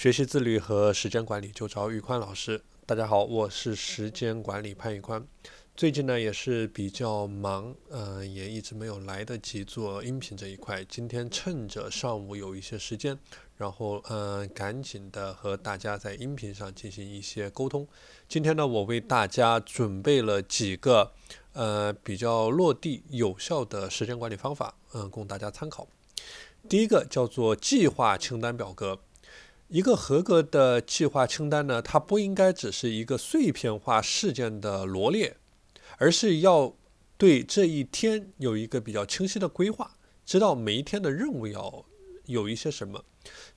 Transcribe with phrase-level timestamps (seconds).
[0.00, 2.58] 学习自律和时间管理就找宇宽老师。
[2.86, 5.22] 大家好，我是时间管理潘宇宽。
[5.76, 10.82] 最近呢也是比较忙，呃，也一直没有来得及做音频这一块。
[10.86, 13.18] 今天趁着上午有一些时间，
[13.58, 17.86] 然后呃，赶紧的和大家在音频上进行一些沟通。
[18.26, 21.12] 今天呢，我为大家准备了几个
[21.52, 25.86] 呃比较落地有效的时间管理方法，嗯，供大家参考。
[26.70, 28.98] 第一个叫做计划清单表格。
[29.70, 35.36] 一个合格的计划清单呢，它不应该只是一个碎片化事件的罗列，
[35.96, 36.74] 而是要
[37.16, 39.92] 对这一天有一个比较清晰的规划，
[40.26, 41.84] 知道每一天的任务要
[42.26, 43.04] 有一些什么。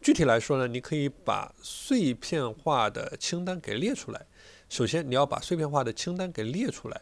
[0.02, 4.27] 具体来说呢，你可以把碎片化的清单给列出来。
[4.70, 7.02] 首先，你要把碎片化的清单给列出来，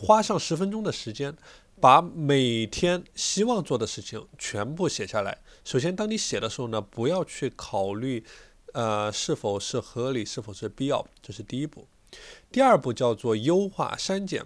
[0.00, 1.36] 花上十分钟的时间。
[1.82, 5.38] 把每天希望做的事情全部写下来。
[5.64, 8.22] 首先，当你写的时候呢，不要去考虑，
[8.74, 11.88] 呃，是否是合理，是否是必要，这是第一步。
[12.52, 14.44] 第二步叫做优化删减。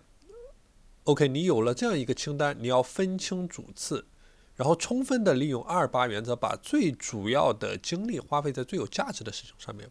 [1.02, 4.06] OK，你有了这样一个清单，你要分清主次，
[4.55, 9.91] 然后充分的利用二八原则，把最主要的精力花费在最有价值的事情上面。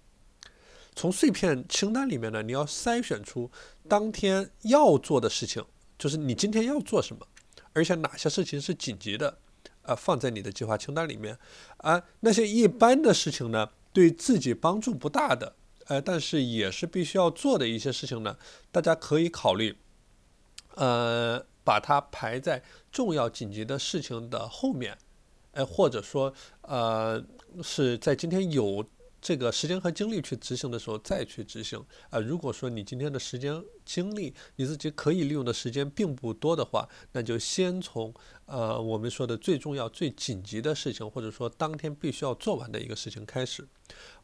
[0.96, 3.50] 从碎片清单里面呢，你要筛选出
[3.88, 5.64] 当天要做的事情，
[5.98, 7.28] 就是你今天要做什么。
[7.74, 9.40] 而且哪些事情是紧急的，
[9.82, 11.36] 呃，放在你的计划清单里面，
[11.78, 15.56] 啊，那些一般的事情呢，对自己帮助不大的，
[15.88, 18.38] 呃，但是也是必须要做的一些事情呢，
[18.72, 19.76] 大家可以考虑，
[20.76, 24.96] 呃，把它排在重要紧急的事情的后面，
[25.54, 27.20] 哎，或者说，呃，
[27.64, 28.86] 是在今天有。
[29.26, 32.20] 这个时间和精力去执行的时候再去执行啊。
[32.20, 38.14] 如果说你今天的时间精力你自己可以利用的时间并不多的话，那就先从
[38.46, 43.66] 呃我们说的最重要、最紧急的事情，或者说当天必须要做完的一个事情开始。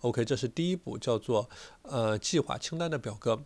[0.02, 1.50] OK，这是第一步，叫做
[1.84, 3.42] 呃计划清单的表格。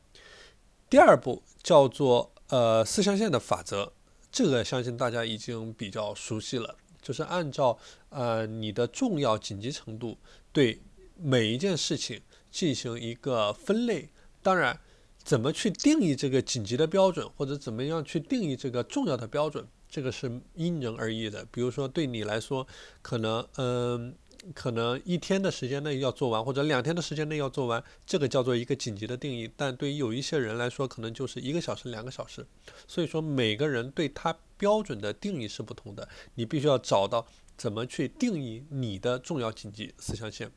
[0.89, 3.93] 第二步叫做呃四象限的法则，
[4.31, 7.77] 这个相信大家已经比较熟悉了，就是按照
[8.09, 10.17] 呃你的重要紧急程度
[10.51, 10.81] 对。
[11.15, 14.09] 每一件事情进行一个分类，
[14.41, 14.79] 当然，
[15.23, 21.45] 怎么去定义这个紧急的标准，或者怎么样去定义这个重要的标准，这个是因人而异的。
[21.51, 22.67] 比如说，对你来说，
[23.01, 24.13] 可能，嗯，
[24.53, 29.49] 可能一天的时间内要做完，或者两天的时间内要做完，这个叫做一个紧急的定义。
[29.55, 32.45] 但对于有一些人来说，可能就是一个小时、两个小时。
[32.87, 36.09] 所以说，每个人对他标准的定义是不同的。
[36.35, 37.25] 你必须要找到
[37.55, 40.51] 怎么去定义你的重要紧急四象限。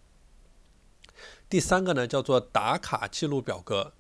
[1.48, 3.92] 第三个呢，叫做打卡记录表格。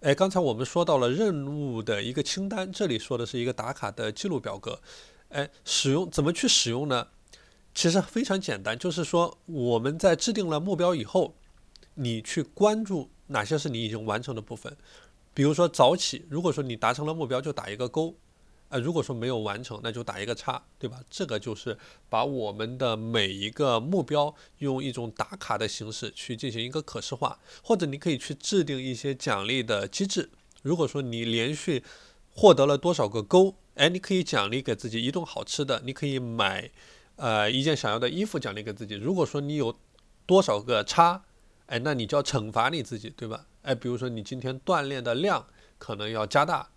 [0.00, 4.80] 哎，刚才我们说到了任务的一个清单，这里说的是一个打卡的记录表格。
[5.28, 7.08] 哎，使用怎么去使用呢？
[7.74, 11.34] 其实非常简单，就是说我们在制定了目标以后，
[11.94, 14.76] 你去关注哪些是你已经完成的部分。
[15.34, 18.14] 比如说早起，如果说你达成了目标，就打一个勾。
[18.70, 21.00] 啊，如果说没有完成，那就打一个叉，对吧？
[21.10, 21.76] 这个就是
[22.08, 30.30] 把我们的每一个目标用一种打卡的形式去进行一个可视化，或者你可以去制定一些奖励的机制。
[30.62, 31.82] 如果说你连续
[32.32, 36.70] 获得了多少个勾，哎，你可以奖励给自己一顿好吃的，你可以买
[37.16, 38.94] 呃一件想要的衣服奖励给自己。
[38.94, 39.76] 如果说你有
[40.26, 41.24] 多少个叉，
[41.66, 43.46] 哎，那你就要惩罚你自己，对吧？
[43.62, 45.44] 哎，比如说你今天锻炼的量
[45.76, 46.70] 可能要加大，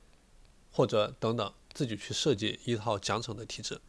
[0.71, 1.53] 或者等等。
[1.73, 3.79] 自己去设计一套奖惩的体制。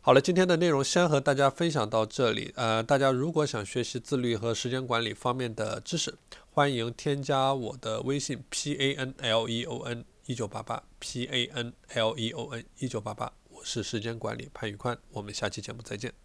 [0.00, 2.52] 好了，今天的内容先和大家分享到这里。
[2.56, 6.14] 呃，大家如果想学习自律和时间管理方面的知识，
[6.50, 12.64] 欢迎添加我的微信 p a n l e o n 一九八八 p a n l e o n
[12.78, 16.17] 一九八八，我是时间管理潘宇宽，我们下期节目再见。